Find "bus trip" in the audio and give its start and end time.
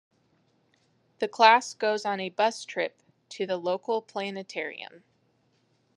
2.31-3.03